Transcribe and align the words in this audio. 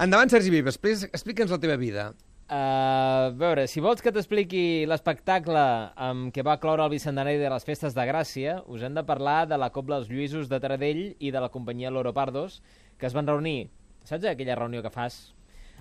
Endavant, 0.00 0.30
Sergi 0.32 0.48
Vives, 0.48 0.78
explica'ns 1.12 1.50
la 1.52 1.58
teva 1.60 1.74
vida. 1.76 2.06
Uh, 2.48 2.54
a 2.56 3.32
veure, 3.36 3.66
si 3.68 3.82
vols 3.84 4.00
que 4.00 4.08
t'expliqui 4.10 4.86
l'espectacle 4.88 5.60
amb 6.00 6.30
què 6.32 6.40
va 6.46 6.54
cloure 6.62 6.86
el 6.86 6.94
bicentenari 6.94 7.36
de 7.36 7.50
les 7.52 7.66
Festes 7.68 7.92
de 7.92 8.06
Gràcia, 8.08 8.54
us 8.64 8.80
hem 8.80 8.96
de 8.96 9.04
parlar 9.04 9.42
de 9.50 9.58
la 9.60 9.68
Cobla 9.74 9.98
dels 10.00 10.08
Lluïsos 10.08 10.48
de 10.48 10.56
Taradell 10.62 11.02
i 11.20 11.34
de 11.34 11.42
la 11.44 11.50
companyia 11.52 11.92
Loro 11.92 12.14
Pardos, 12.16 12.62
que 12.96 13.10
es 13.10 13.18
van 13.18 13.28
reunir, 13.28 13.68
saps 14.08 14.24
aquella 14.32 14.56
reunió 14.56 14.80
que 14.80 14.94
fas 14.94 15.20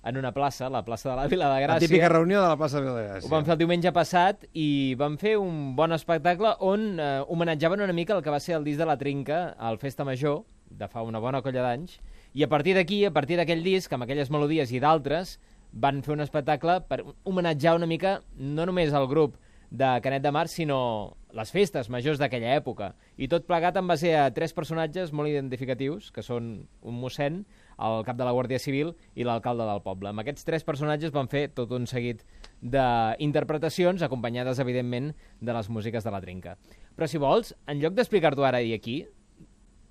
en 0.03 0.19
una 0.19 0.33
plaça, 0.35 0.67
la 0.67 0.83
plaça 0.83 1.13
de 1.13 1.15
la 1.15 1.25
Vila 1.31 1.47
de 1.55 1.63
Gràcia. 1.63 1.79
La 1.79 1.87
típica 1.87 2.11
reunió 2.11 2.43
de 2.43 2.51
la 2.51 2.59
plaça 2.59 2.83
de 2.83 2.83
la 2.83 2.91
Vila 2.91 3.07
de 3.07 3.09
Gràcia. 3.15 3.31
Ho 3.31 3.33
vam 3.37 3.47
fer 3.47 3.55
el 3.55 3.63
diumenge 3.63 3.95
passat 3.95 4.43
i 4.51 4.69
vam 4.99 5.15
fer 5.23 5.37
un 5.39 5.77
bon 5.79 5.95
espectacle 5.95 6.57
on 6.59 6.89
eh, 6.99 7.11
homenatjaven 7.23 7.87
una 7.87 7.95
mica 7.95 8.19
el 8.19 8.27
que 8.27 8.35
va 8.35 8.43
ser 8.43 8.59
el 8.59 8.67
disc 8.67 8.83
de 8.83 8.91
la 8.91 8.99
Trinca, 8.99 9.45
al 9.55 9.79
Festa 9.79 10.03
Major, 10.03 10.43
de 10.69 10.91
fa 10.91 11.07
una 11.07 11.23
bona 11.23 11.39
colla 11.41 11.63
d'anys, 11.63 12.01
i 12.33 12.43
a 12.43 12.49
partir 12.49 12.75
d'aquí, 12.77 13.03
a 13.05 13.13
partir 13.13 13.39
d'aquell 13.39 13.63
disc, 13.65 13.91
amb 13.93 14.05
aquelles 14.05 14.29
melodies 14.29 14.71
i 14.71 14.81
d'altres, 14.81 15.37
van 15.71 16.01
fer 16.05 16.15
un 16.15 16.25
espectacle 16.25 16.79
per 16.89 17.03
homenatjar 17.23 17.75
una 17.77 17.89
mica 17.89 18.19
no 18.37 18.65
només 18.65 18.93
el 18.93 19.07
grup 19.09 19.37
de 19.69 19.99
Canet 20.01 20.23
de 20.23 20.31
Mar, 20.33 20.47
sinó 20.49 21.15
les 21.37 21.51
festes 21.53 21.91
majors 21.93 22.17
d'aquella 22.17 22.55
època. 22.57 22.95
I 23.21 23.27
tot 23.29 23.45
plegat 23.45 23.77
en 23.77 23.85
base 23.87 24.15
a 24.17 24.29
tres 24.33 24.53
personatges 24.57 25.11
molt 25.13 25.29
identificatius, 25.29 26.09
que 26.11 26.23
són 26.25 26.49
un 26.81 26.97
mossèn, 26.97 27.43
el 27.77 28.01
cap 28.07 28.17
de 28.17 28.25
la 28.25 28.33
Guàrdia 28.33 28.59
Civil 28.59 28.95
i 29.13 29.27
l'alcalde 29.27 29.67
del 29.69 29.83
poble. 29.85 30.09
Amb 30.09 30.23
aquests 30.23 30.47
tres 30.47 30.65
personatges 30.65 31.13
van 31.13 31.29
fer 31.29 31.47
tot 31.53 31.71
un 31.75 31.85
seguit 31.87 32.25
d'interpretacions, 32.61 34.01
acompanyades, 34.01 34.59
evidentment, 34.59 35.13
de 35.39 35.53
les 35.53 35.69
músiques 35.69 36.03
de 36.03 36.13
la 36.17 36.21
trinca. 36.21 36.57
Però, 36.97 37.07
si 37.07 37.21
vols, 37.21 37.53
en 37.69 37.79
lloc 37.79 37.93
d'explicar-t'ho 37.93 38.49
ara 38.49 38.63
i 38.65 38.73
aquí, 38.73 39.03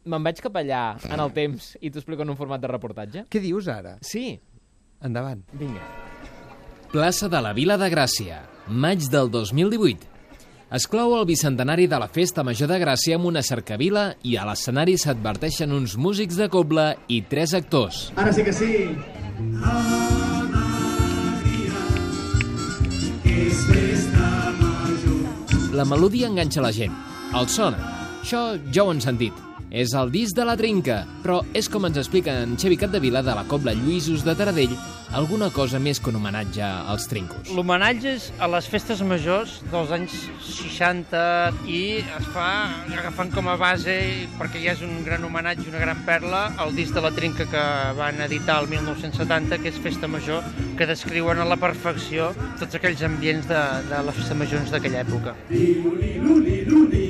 me'n 0.05 0.23
vaig 0.25 0.43
cap 0.45 0.55
allà 0.61 0.83
en 1.09 1.21
el 1.21 1.33
temps 1.33 1.73
i 1.81 1.91
t'ho 1.91 1.99
explico 2.03 2.23
en 2.23 2.31
un 2.31 2.39
format 2.39 2.61
de 2.61 2.71
reportatge. 2.71 3.25
Què 3.31 3.41
dius 3.43 3.69
ara? 3.73 3.97
Sí. 4.03 4.39
Endavant. 5.05 5.43
Vinga. 5.59 5.83
Plaça 6.93 7.29
de 7.29 7.41
la 7.45 7.53
Vila 7.53 7.77
de 7.77 7.91
Gràcia, 7.93 8.43
maig 8.69 9.09
del 9.13 9.29
2018. 9.31 10.15
Es 10.73 10.85
clou 10.89 11.15
el 11.17 11.25
bicentenari 11.29 11.87
de 11.89 11.97
la 12.01 12.09
Festa 12.13 12.43
Major 12.45 12.69
de 12.69 12.77
Gràcia 12.81 13.17
amb 13.17 13.29
una 13.31 13.41
cercavila 13.45 14.11
i 14.25 14.35
a 14.37 14.45
l'escenari 14.49 14.99
s'adverteixen 15.01 15.73
uns 15.73 15.97
músics 15.97 16.37
de 16.37 16.49
cobla 16.53 16.91
i 17.09 17.23
tres 17.25 17.55
actors. 17.57 18.09
Ara 18.17 18.35
sí 18.37 18.45
que 18.45 18.53
sí. 18.53 18.73
La 25.73 25.85
melodia 25.89 26.29
enganxa 26.29 26.61
la 26.65 26.73
gent. 26.73 26.95
El 27.39 27.49
sona. 27.49 27.81
Això 28.21 28.43
ja 28.73 28.85
ho 28.85 28.91
han 28.93 29.01
sentit. 29.01 29.48
És 29.71 29.93
el 29.93 30.09
disc 30.09 30.37
de 30.37 30.47
la 30.49 30.57
trinca, 30.57 31.03
però 31.21 31.43
és 31.53 31.69
com 31.69 31.85
ens 31.85 31.99
explica 32.01 32.39
en 32.41 32.57
Xevi 32.57 32.79
Capdevila 32.81 33.21
de 33.21 33.35
la 33.37 33.45
Cobla 33.49 33.75
Lluïsos 33.77 34.25
de 34.25 34.33
Taradell 34.39 34.73
alguna 35.13 35.49
cosa 35.51 35.79
més 35.81 36.01
que 36.01 36.11
un 36.11 36.19
homenatge 36.19 36.65
als 36.65 37.07
trincos. 37.09 37.49
L'homenatge 37.55 38.11
és 38.17 38.29
a 38.41 38.49
les 38.53 38.69
festes 38.69 39.01
majors 39.05 39.59
dels 39.73 39.93
anys 39.95 40.15
60 40.45 41.69
i 41.69 41.83
es 42.03 42.29
fa 42.35 42.49
agafant 42.99 43.33
com 43.35 43.49
a 43.49 43.57
base, 43.61 43.97
perquè 44.41 44.63
ja 44.65 44.75
és 44.77 44.85
un 44.85 45.03
gran 45.07 45.25
homenatge, 45.25 45.69
una 45.73 45.83
gran 45.85 46.05
perla, 46.07 46.45
el 46.65 46.77
disc 46.77 46.97
de 46.97 47.05
la 47.05 47.13
trinca 47.17 47.49
que 47.49 47.65
van 47.99 48.21
editar 48.25 48.61
el 48.63 48.71
1970, 48.73 49.61
que 49.63 49.73
és 49.73 49.81
Festa 49.85 50.09
Major, 50.09 50.45
que 50.79 50.89
descriuen 50.89 51.41
a 51.41 51.49
la 51.49 51.61
perfecció 51.61 52.33
tots 52.61 52.79
aquells 52.79 53.05
ambients 53.05 53.49
de, 53.49 53.65
de 53.89 54.05
les 54.09 54.21
festes 54.21 54.41
majors 54.45 54.73
d'aquella 54.75 55.05
època. 55.07 55.37
Luli, 55.51 55.75
luli, 55.85 56.15
luli, 56.21 56.59
luli, 56.69 57.08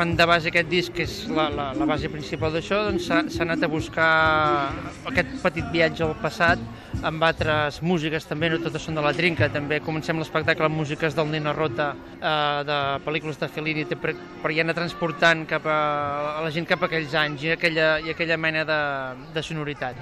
agafant 0.00 0.16
de 0.16 0.24
base 0.24 0.48
aquest 0.48 0.68
disc, 0.70 0.92
que 0.96 1.04
és 1.04 1.28
la, 1.28 1.50
la, 1.52 1.64
la 1.76 1.84
base 1.84 2.08
principal 2.08 2.54
d'això, 2.54 2.78
doncs 2.86 3.04
s'ha 3.10 3.42
anat 3.44 3.66
a 3.66 3.68
buscar 3.68 4.72
aquest 5.10 5.34
petit 5.42 5.66
viatge 5.74 6.06
al 6.06 6.14
passat 6.22 6.58
amb 7.04 7.20
altres 7.22 7.82
músiques 7.84 8.24
també, 8.24 8.48
no 8.48 8.62
totes 8.64 8.80
són 8.86 8.96
de 8.96 9.04
la 9.04 9.12
trinca, 9.12 9.50
també 9.52 9.80
comencem 9.84 10.16
l'espectacle 10.16 10.64
amb 10.70 10.80
músiques 10.80 11.12
del 11.16 11.28
Nina 11.28 11.52
Rota, 11.52 11.90
eh, 12.16 12.64
de 12.64 12.78
pel·lícules 13.04 13.36
de 13.40 13.50
Fellini, 13.52 13.84
per, 13.92 14.16
per 14.40 14.54
anar 14.56 14.78
transportant 14.78 15.44
cap 15.50 15.68
a, 15.68 15.80
a 16.38 16.40
la 16.46 16.54
gent 16.54 16.68
cap 16.70 16.80
a 16.80 16.88
aquells 16.88 17.14
anys 17.26 17.44
i 17.44 17.52
aquella, 17.58 17.98
i 18.00 18.14
aquella 18.14 18.40
mena 18.40 18.64
de, 18.64 18.80
de 19.36 19.44
sonoritat. 19.44 20.00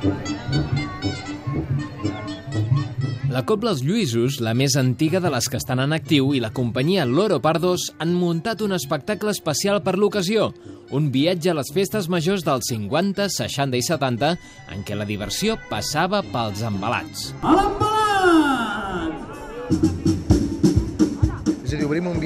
La 3.29 3.43
Cobla 3.45 3.75
Els 3.75 3.83
Lluïsos, 3.85 4.39
la 4.41 4.55
més 4.57 4.73
antiga 4.81 5.21
de 5.21 5.29
les 5.29 5.49
que 5.53 5.59
estan 5.61 5.83
en 5.83 5.93
actiu, 5.93 6.31
i 6.33 6.41
la 6.41 6.49
companyia 6.57 7.05
Loro 7.05 7.37
Pardos 7.45 7.91
han 8.01 8.15
muntat 8.17 8.63
un 8.65 8.73
espectacle 8.73 9.35
especial 9.37 9.83
per 9.85 9.99
l'ocasió, 10.01 10.49
un 10.97 11.11
viatge 11.13 11.53
a 11.53 11.57
les 11.59 11.69
festes 11.77 12.09
majors 12.09 12.47
dels 12.47 12.73
50, 12.73 13.29
60 13.37 13.77
i 13.77 13.85
70, 13.85 14.33
en 14.73 14.81
què 14.81 14.97
la 14.97 15.09
diversió 15.09 15.59
passava 15.69 16.23
pels 16.33 16.65
embalats. 16.71 17.35
A 17.43 17.53
l'embalat! 17.61 17.99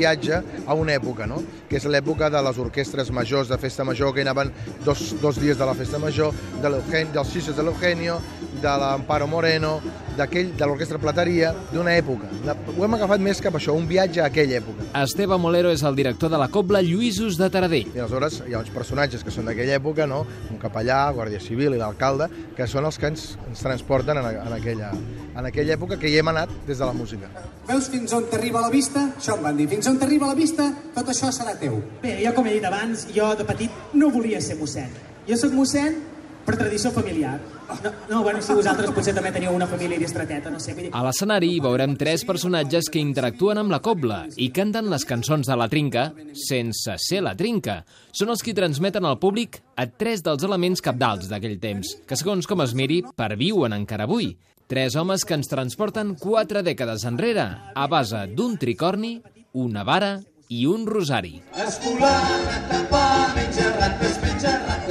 Viatge 0.02 0.42
a 0.66 0.74
una 0.74 0.96
època, 0.98 1.26
no? 1.30 1.40
que 1.68 1.78
és 1.78 1.88
l'època 1.88 2.28
de 2.32 2.42
les 2.44 2.58
orquestres 2.60 3.10
majors 3.14 3.48
de 3.48 3.58
festa 3.62 3.86
major, 3.88 4.12
que 4.12 4.26
anaven 4.26 4.52
dos, 4.84 5.14
dos 5.22 5.40
dies 5.40 5.58
de 5.58 5.68
la 5.68 5.76
festa 5.78 5.98
major, 6.02 6.34
de 6.60 6.70
dels 7.12 7.32
Xixes 7.32 7.56
de 7.56 7.62
l'Eugenio, 7.62 8.18
de 8.62 8.72
l'Amparo 8.78 9.26
Moreno, 9.26 9.78
d'aquell 10.16 10.52
de 10.58 10.66
l'Orquestra 10.66 11.00
Plateria, 11.00 11.52
d'una 11.72 11.94
època. 11.96 12.28
Ho 12.76 12.84
hem 12.84 12.96
agafat 12.98 13.22
més 13.24 13.40
cap 13.42 13.56
a 13.56 13.60
això, 13.60 13.74
un 13.76 13.88
viatge 13.88 14.20
a 14.22 14.28
aquella 14.28 14.58
època. 14.60 14.86
Esteve 15.02 15.38
Molero 15.40 15.72
és 15.72 15.82
el 15.88 15.96
director 15.96 16.30
de 16.32 16.40
la 16.40 16.48
Cobla 16.52 16.82
Lluïsos 16.84 17.38
de 17.40 17.48
Taradell. 17.52 17.90
I 17.96 18.02
aleshores 18.02 18.42
hi 18.46 18.54
ha 18.54 18.60
uns 18.60 18.72
personatges 18.74 19.24
que 19.24 19.34
són 19.34 19.48
d'aquella 19.48 19.78
època, 19.80 20.06
no? 20.10 20.22
un 20.52 20.60
capellà, 20.62 21.00
Guàrdia 21.16 21.40
Civil 21.42 21.76
i 21.76 21.80
l'alcalde, 21.80 22.28
que 22.56 22.68
són 22.68 22.86
els 22.88 23.00
que 23.00 23.10
ens, 23.12 23.26
ens 23.48 23.64
transporten 23.64 24.20
en, 24.20 24.30
en, 24.34 24.56
aquella, 24.58 24.92
en 25.34 25.46
aquella 25.48 25.74
època 25.74 25.98
que 25.98 26.10
hi 26.10 26.18
hem 26.20 26.28
anat 26.32 26.50
des 26.66 26.78
de 26.78 26.86
la 26.86 26.92
música. 26.92 27.30
Veus 27.68 27.88
fins 27.92 28.12
on 28.12 28.28
t'arriba 28.30 28.60
la 28.60 28.70
vista? 28.72 29.08
Això 29.16 29.36
em 29.36 29.44
van 29.46 29.56
dir. 29.56 29.68
Fins 29.70 29.88
on 29.88 29.98
t'arriba 29.98 30.28
la 30.28 30.38
vista, 30.38 30.68
tot 30.94 31.08
això 31.08 31.32
serà 31.32 31.56
teu. 31.60 31.80
Bé, 32.02 32.18
jo 32.24 32.34
com 32.36 32.46
he 32.46 32.56
dit 32.58 32.68
abans, 32.68 33.06
jo 33.14 33.32
de 33.38 33.46
petit 33.48 33.94
no 33.94 34.10
volia 34.12 34.40
ser 34.40 34.58
mossèn. 34.60 34.90
Jo 35.28 35.38
sóc 35.38 35.54
mossèn 35.56 36.00
per 36.46 36.56
tradició 36.58 36.90
familiar. 36.92 37.38
No, 37.82 37.90
no, 38.10 38.22
bueno, 38.22 38.42
si 38.42 38.54
vosaltres 38.56 38.92
potser 38.94 39.14
també 39.16 39.32
teniu 39.34 39.54
una 39.54 39.66
família 39.70 39.98
distreteta, 40.00 40.50
no 40.52 40.60
sé. 40.60 40.74
Vull 40.76 40.88
dir... 40.88 40.92
A 40.96 41.02
l'escenari 41.06 41.52
veurem 41.62 41.96
tres 41.98 42.24
personatges 42.28 42.90
que 42.92 43.02
interactuen 43.02 43.60
amb 43.62 43.72
la 43.72 43.80
cobla 43.84 44.22
i 44.36 44.50
canten 44.54 44.90
les 44.92 45.06
cançons 45.08 45.48
de 45.48 45.58
la 45.58 45.68
trinca 45.72 46.10
sense 46.36 46.96
ser 47.00 47.22
la 47.24 47.34
trinca. 47.38 47.82
Són 48.12 48.32
els 48.34 48.44
qui 48.44 48.56
transmeten 48.56 49.06
al 49.08 49.20
públic 49.22 49.60
a 49.76 49.86
tres 49.86 50.24
dels 50.26 50.44
elements 50.46 50.82
capdals 50.84 51.30
d'aquell 51.30 51.58
temps, 51.62 51.96
que 52.06 52.18
segons 52.18 52.48
com 52.48 52.64
es 52.64 52.74
miri, 52.78 53.02
perviuen 53.16 53.76
encara 53.76 54.08
avui. 54.08 54.34
Tres 54.72 54.96
homes 54.96 55.26
que 55.28 55.36
ens 55.36 55.50
transporten 55.50 56.14
quatre 56.20 56.62
dècades 56.64 57.04
enrere, 57.08 57.44
a 57.76 57.86
base 57.92 58.26
d'un 58.32 58.56
tricorni, 58.60 59.18
una 59.52 59.84
vara 59.84 60.14
i 60.48 60.64
un 60.68 60.86
rosari. 60.86 61.42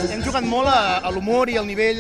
Hem 0.10 0.22
jugat 0.26 0.46
molt 0.48 0.70
a, 0.72 1.00
a 1.06 1.10
l'humor 1.14 1.50
i 1.52 1.58
al 1.60 1.68
nivell 1.68 2.00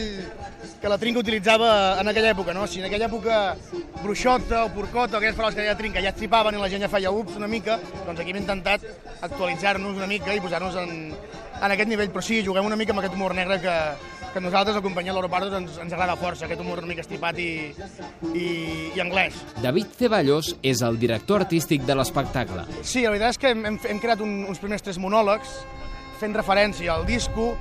que 0.82 0.90
la 0.90 0.98
trinca 0.98 1.22
utilitzava 1.22 2.00
en 2.02 2.10
aquella 2.10 2.32
època, 2.34 2.54
no? 2.58 2.66
Si 2.66 2.80
en 2.82 2.88
aquella 2.88 3.06
època 3.06 3.56
bruixota 4.02 4.64
o 4.66 4.72
porcota, 4.74 5.20
aquelles 5.20 5.36
paraules 5.38 5.58
que 5.58 5.62
deia 5.62 5.78
trinca 5.78 6.02
ja 6.02 6.10
es 6.10 6.18
tripaven 6.18 6.58
i 6.58 6.62
la 6.62 6.70
gent 6.72 6.82
ja 6.82 6.90
feia 6.90 7.12
ups 7.14 7.38
una 7.38 7.50
mica, 7.52 7.78
doncs 8.08 8.24
aquí 8.24 8.34
hem 8.34 8.42
intentat 8.42 8.88
actualitzar-nos 9.22 10.00
una 10.00 10.10
mica 10.10 10.34
i 10.34 10.42
posar-nos 10.42 10.80
en, 10.82 11.14
en 11.14 11.76
aquest 11.76 11.92
nivell, 11.92 12.10
però 12.10 12.26
sí, 12.26 12.42
juguem 12.46 12.66
una 12.66 12.80
mica 12.80 12.96
amb 12.96 13.04
aquest 13.04 13.14
humor 13.14 13.38
negre 13.38 13.60
que, 13.62 13.78
que 14.34 14.42
nosaltres, 14.42 14.80
la 14.80 14.82
companyia 14.82 15.14
L'Oropardos, 15.14 15.54
ens, 15.62 15.78
ens 15.86 15.94
agrada 15.94 16.18
força, 16.18 16.48
aquest 16.50 16.66
humor 16.66 16.82
una 16.82 16.90
mica 16.90 17.06
estipat 17.06 17.38
i, 17.38 17.52
i, 18.34 18.48
i 18.96 19.04
anglès. 19.04 19.38
David 19.62 19.94
Ceballos 20.00 20.56
és 20.66 20.82
el 20.82 20.98
director 20.98 21.46
artístic 21.46 21.86
de 21.86 22.00
l'espectacle. 22.02 22.66
Sí, 22.82 23.06
la 23.06 23.14
veritat 23.14 23.36
és 23.36 23.44
que 23.44 23.54
hem, 23.54 23.68
hem, 23.70 23.82
hem 23.94 24.02
creat 24.02 24.26
un, 24.26 24.40
uns 24.50 24.64
primers 24.64 24.82
tres 24.82 24.98
monòlegs 24.98 25.60
fent 26.22 26.34
referència 26.38 26.96
al 26.96 27.06
disco 27.06 27.52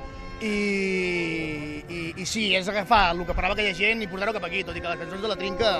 i, 0.41 1.83
i, 1.87 2.01
i 2.17 2.25
sí, 2.25 2.49
és 2.57 2.67
agafar 2.69 3.11
el 3.13 3.23
que 3.27 3.35
parlava 3.35 3.53
aquella 3.57 3.75
gent 3.77 4.01
i 4.01 4.09
portar-ho 4.09 4.33
cap 4.37 4.47
aquí, 4.47 4.63
tot 4.65 4.77
i 4.77 4.81
que 4.81 4.89
les 4.89 5.01
cançons 5.03 5.21
de 5.21 5.31
la 5.31 5.37
trinca 5.39 5.73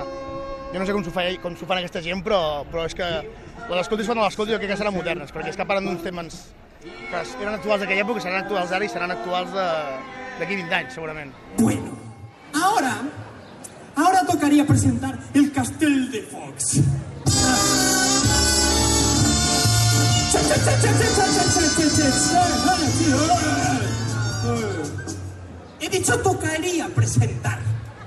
jo 0.71 0.79
no 0.79 0.85
sé 0.87 0.93
com 0.95 1.03
s'ho 1.03 1.11
fa, 1.11 1.25
com 1.43 1.55
fan 1.59 1.81
aquesta 1.81 2.01
gent, 2.05 2.21
però, 2.23 2.63
però 2.71 2.85
és 2.87 2.95
que 2.95 3.07
les 3.11 3.81
escoltis 3.81 4.07
quan 4.07 4.21
l'escolti 4.21 4.55
jo 4.55 4.59
crec 4.61 4.71
que 4.71 4.79
seran 4.79 4.95
modernes, 4.95 5.33
perquè 5.35 5.51
és 5.51 5.59
que 5.59 5.67
parlen 5.67 5.89
d'uns 5.89 6.05
temes 6.05 6.37
que 6.81 7.23
eren 7.43 7.57
actuals 7.57 7.83
d'aquella 7.83 8.05
època, 8.05 8.23
seran 8.23 8.45
actuals 8.45 8.71
ara 8.77 8.87
i 8.87 8.91
seran 8.91 9.11
actuals 9.13 9.51
d'aquí 10.39 10.55
20 10.55 10.77
anys, 10.79 10.95
segurament. 10.95 11.33
Bueno, 11.59 11.97
ahora, 12.53 12.95
ahora 13.95 14.25
tocaría 14.29 14.65
presentar 14.65 15.17
el 15.33 15.51
Castel 15.51 16.09
de 16.11 16.21
Fox. 16.23 16.79
He 25.79 25.89
dicho 25.89 26.19
tocaría 26.19 26.87
presentar 26.89 27.59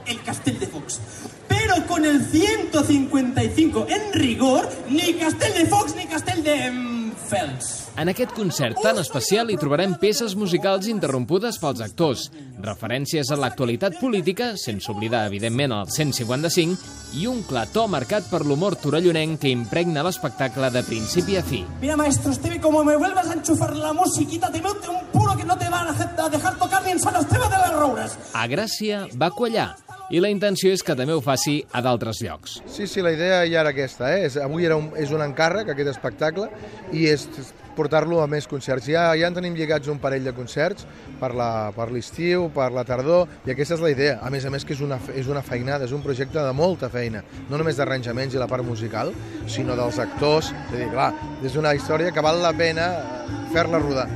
el 0.07 0.23
Castel 0.23 0.59
de 0.61 0.67
Fox. 0.67 1.01
Pero 1.49 1.87
con 1.87 2.05
el 2.05 2.25
155 2.25 3.87
en 3.89 4.13
rigor, 4.13 4.69
ni 4.89 5.15
Castel 5.15 5.55
de 5.55 5.67
Fox 5.67 5.95
ni 5.97 6.07
Castel 6.07 6.43
de 6.43 7.13
Fels. 7.29 7.84
En 7.95 8.09
aquest 8.11 8.33
concert 8.35 8.81
tan 8.83 8.99
especial 8.99 9.53
hi 9.53 9.57
trobarem 9.61 9.93
peces 10.03 10.33
musicals 10.35 10.89
interrompudes 10.91 11.61
pels 11.63 11.79
actors, 11.85 12.25
referències 12.65 13.31
a 13.31 13.39
l'actualitat 13.39 14.01
política, 14.01 14.49
sense 14.59 14.91
oblidar, 14.91 15.21
evidentment, 15.31 15.77
el 15.77 15.93
155, 15.95 16.75
i 17.21 17.29
un 17.31 17.45
clar 17.47 17.69
to 17.71 17.87
marcat 17.87 18.27
per 18.33 18.43
l'humor 18.43 18.75
torellonenc 18.83 19.39
que 19.45 19.55
impregna 19.55 20.03
l'espectacle 20.03 20.73
de 20.75 20.83
principi 20.89 21.39
a 21.39 21.45
fi. 21.47 21.63
Mira, 21.85 21.95
maestro 22.01 22.35
Stevie, 22.35 22.61
como 22.61 22.83
me 22.83 22.97
vuelvas 22.99 23.31
a 23.31 23.39
enchufar 23.39 23.77
la 23.77 23.95
musiquita, 23.95 24.51
te 24.51 24.59
mete 24.59 24.91
un 24.91 25.07
puro 25.15 25.37
que 25.37 25.47
no 25.47 25.57
te 25.57 25.71
van 25.71 25.95
a 25.95 26.29
dejar 26.29 26.59
tocar 26.59 26.83
ni 26.83 26.99
en 26.99 26.99
San 26.99 27.15
Esteban 27.15 27.51
de 27.51 27.63
las 27.63 27.75
Roures. 27.79 28.19
A 28.35 28.49
Gràcia 28.51 29.07
va 29.15 29.31
quallar, 29.31 29.71
i 30.11 30.19
la 30.21 30.35
intenció 30.35 30.75
és 30.75 30.83
que 30.83 30.99
també 30.99 31.15
ho 31.15 31.23
faci 31.25 31.61
a 31.73 31.81
d'altres 31.85 32.19
llocs. 32.27 32.59
Sí, 32.67 32.89
sí, 32.91 33.07
la 33.07 33.15
idea 33.15 33.45
ja 33.47 33.63
era 33.63 33.71
aquesta. 33.71 34.11
Eh? 34.17 34.27
És, 34.27 34.37
avui 34.37 34.67
era 34.67 34.77
un, 34.77 34.91
és 34.99 35.15
un 35.15 35.23
encàrrec, 35.23 35.71
aquest 35.71 35.95
espectacle, 35.95 36.51
i 36.93 37.07
és 37.09 37.29
portar-lo 37.77 38.21
a 38.23 38.29
més 38.31 38.49
concerts. 38.51 38.89
Ja, 38.91 39.07
ja 39.19 39.29
en 39.29 39.37
tenim 39.37 39.57
lligats 39.59 39.91
un 39.93 40.01
parell 40.03 40.25
de 40.27 40.35
concerts 40.37 40.87
per 41.21 41.33
l'estiu, 41.35 42.49
per, 42.49 42.55
per 42.57 42.71
la 42.77 42.87
tardor, 42.89 43.29
i 43.47 43.55
aquesta 43.55 43.79
és 43.79 43.85
la 43.85 43.93
idea. 43.95 44.19
A 44.23 44.33
més 44.35 44.47
a 44.47 44.53
més 44.55 44.65
que 44.65 44.77
és 44.77 44.83
una, 44.85 44.99
és 45.15 45.31
una 45.31 45.43
feinada, 45.45 45.89
és 45.89 45.95
un 45.97 46.03
projecte 46.05 46.41
de 46.41 46.57
molta 46.57 46.91
feina, 46.93 47.25
no 47.51 47.61
només 47.61 47.79
d'arranjaments 47.81 48.35
i 48.35 48.43
la 48.43 48.51
part 48.51 48.67
musical, 48.67 49.13
sinó 49.47 49.79
dels 49.79 50.01
actors. 50.03 50.53
És 50.71 50.75
a 50.75 50.81
dir, 50.81 50.91
clar, 50.95 51.13
és 51.45 51.61
una 51.61 51.75
història 51.77 52.15
que 52.15 52.25
val 52.25 52.43
la 52.43 52.55
pena 52.57 52.91
fer-la 53.55 53.83
rodar. 53.83 54.09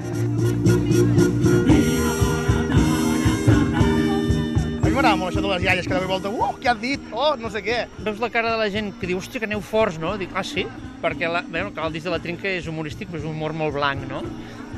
M'agrada 5.09 5.21
molt 5.23 5.33
això 5.33 5.43
de 5.43 5.51
les 5.55 5.65
iaies 5.65 5.87
que 5.89 5.95
de 5.95 6.09
volta, 6.09 6.29
uh, 6.29 6.57
què 6.61 6.69
has 6.69 6.81
dit? 6.81 7.05
Oh, 7.13 7.35
no 7.41 7.49
sé 7.53 7.63
què. 7.65 7.79
Veus 8.05 8.19
la 8.21 8.29
cara 8.33 8.53
de 8.53 8.59
la 8.61 8.69
gent 8.73 8.91
que 9.01 9.09
diu, 9.09 9.19
hòstia, 9.19 9.41
que 9.41 9.49
aneu 9.49 9.63
forts, 9.65 9.97
no? 10.01 10.17
Dic, 10.21 10.35
ah, 10.37 10.45
sí? 10.45 10.67
Perquè 11.03 11.31
la, 11.31 11.43
bueno, 11.49 11.73
que 11.73 11.81
el 11.81 11.95
disc 11.95 12.05
de 12.05 12.13
la 12.13 12.21
trinca 12.21 12.49
és 12.51 12.69
humorístic, 12.69 13.09
però 13.09 13.23
és 13.23 13.25
un 13.25 13.37
humor 13.37 13.55
molt 13.57 13.77
blanc, 13.77 14.05
no? 14.11 14.21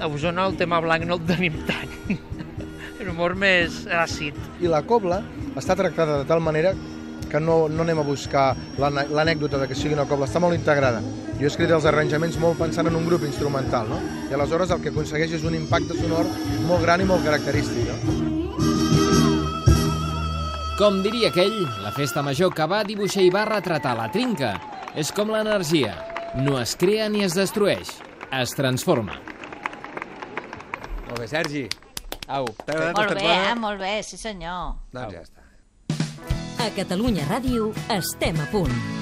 A 0.01 0.07
Osona 0.07 0.47
el 0.47 0.57
tema 0.61 0.81
blanc 0.81 1.07
no 1.09 1.19
el 1.19 1.27
tenim 1.27 1.59
tant. 1.67 1.91
és 3.01 3.03
un 3.03 3.13
humor 3.15 3.35
més 3.35 3.83
àcid. 3.91 4.39
I 4.63 4.71
la 4.71 4.85
cobla 4.87 5.23
està 5.59 5.75
tractada 5.75 6.21
de 6.23 6.31
tal 6.31 6.43
manera 6.45 6.75
que 7.31 7.41
no, 7.43 7.69
no 7.71 7.83
anem 7.83 8.01
a 8.03 8.07
buscar 8.07 8.53
l'anècdota 8.79 9.59
de 9.61 9.69
que 9.71 9.79
sigui 9.79 9.95
una 9.95 10.07
cobla, 10.07 10.31
està 10.31 10.43
molt 10.43 10.55
integrada. 10.55 11.03
Jo 11.39 11.47
he 11.47 11.51
escrit 11.51 11.71
els 11.75 11.87
arranjaments 11.87 12.39
molt 12.43 12.59
pensant 12.61 12.91
en 12.91 12.99
un 12.99 13.07
grup 13.07 13.27
instrumental, 13.27 13.91
no? 13.91 14.03
I 14.31 14.35
aleshores 14.39 14.75
el 14.75 14.83
que 14.83 14.95
aconsegueix 14.95 15.39
és 15.39 15.47
un 15.47 15.59
impacte 15.59 15.99
sonor 15.99 16.29
molt 16.69 16.85
gran 16.87 17.03
i 17.03 17.09
molt 17.09 17.27
característic, 17.27 17.89
no? 17.91 18.30
Com 20.81 21.03
diria 21.05 21.29
aquell, 21.29 21.67
la 21.85 21.91
festa 21.93 22.23
major 22.25 22.55
que 22.57 22.65
va 22.65 22.79
dibuixar 22.89 23.21
i 23.21 23.33
va 23.35 23.43
retratar 23.45 23.91
la 23.99 24.07
trinca 24.09 24.55
és 24.97 25.11
com 25.13 25.29
l'energia. 25.29 25.91
No 26.41 26.55
es 26.57 26.73
crea 26.81 27.11
ni 27.13 27.21
es 27.27 27.37
destrueix, 27.37 27.91
es 28.39 28.55
transforma. 28.57 29.19
Molt 31.11 31.19
bé, 31.19 31.27
Sergi. 31.29 31.67
Au. 32.31 32.49
T'ha 32.63 32.79
agradat 32.79 32.97
Molt 32.97 33.13
bé, 33.21 33.27
eh? 33.35 33.53
Molt 33.61 33.85
bé, 33.85 33.93
sí 34.09 34.17
senyor. 34.17 34.79
Doncs 34.97 35.19
ja 35.19 35.27
està. 35.27 35.45
A 36.65 36.73
Catalunya 36.79 37.29
Ràdio 37.29 37.75
estem 37.99 38.41
a 38.41 38.49
punt. 38.49 39.00